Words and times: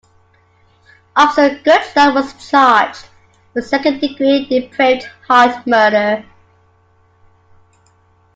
Officer 1.15 1.61
Goodson 1.63 2.15
was 2.15 2.49
charged 2.49 3.05
with 3.53 3.67
second-degree 3.67 4.47
depraved-heart 4.47 5.67
murder. 5.67 6.25